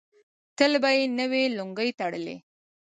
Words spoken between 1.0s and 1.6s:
نوې